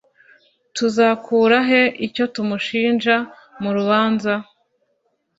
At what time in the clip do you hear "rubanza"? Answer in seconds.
3.77-4.33